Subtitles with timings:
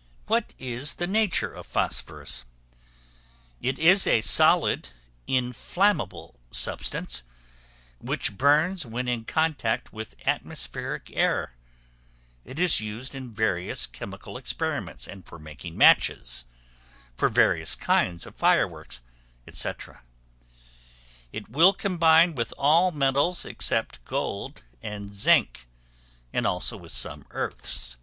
[0.28, 2.46] ]What is the nature of Phosphorus?
[3.60, 4.88] It is a solid,
[5.26, 7.22] inflammable substance,
[7.98, 11.52] which burns when in contact with atmospheric air.
[12.46, 16.46] It is used in various chemical experiments, and for making matches;
[17.14, 19.02] for various kinds of fire works,
[19.52, 19.70] &c.
[21.30, 25.68] It will combine with all metals except gold and zinc;
[26.32, 27.98] and also with some earths.